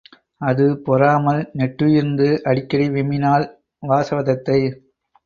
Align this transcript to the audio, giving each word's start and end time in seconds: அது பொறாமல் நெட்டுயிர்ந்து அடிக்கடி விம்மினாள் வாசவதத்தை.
அது 0.41 0.65
பொறாமல் 0.77 1.41
நெட்டுயிர்ந்து 1.53 2.29
அடிக்கடி 2.43 2.87
விம்மினாள் 2.89 3.45
வாசவதத்தை. 3.83 4.59